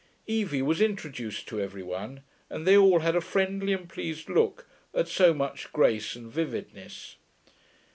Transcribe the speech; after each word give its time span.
Evie 0.25 0.63
was 0.63 0.81
introduced 0.81 1.47
to 1.47 1.61
every 1.61 1.83
one, 1.83 2.23
and 2.49 2.65
they 2.65 2.75
all 2.75 3.01
had 3.01 3.15
a 3.15 3.21
friendly 3.21 3.71
and 3.71 3.87
pleased 3.87 4.29
look 4.29 4.67
at 4.95 5.07
so 5.07 5.31
much 5.31 5.71
grace 5.71 6.15
and 6.15 6.31
vividness. 6.31 7.17